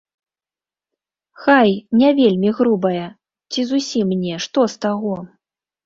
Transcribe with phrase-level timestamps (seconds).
[1.43, 1.69] Хай,
[2.01, 3.07] не вельмі грубая,
[3.53, 5.15] ці зусім не, што з таго?